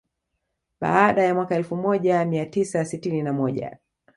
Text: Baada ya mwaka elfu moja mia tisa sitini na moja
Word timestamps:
Baada 0.81 1.23
ya 1.23 1.35
mwaka 1.35 1.55
elfu 1.55 1.75
moja 1.75 2.25
mia 2.25 2.45
tisa 2.45 2.85
sitini 2.85 3.21
na 3.23 3.33
moja 3.33 3.77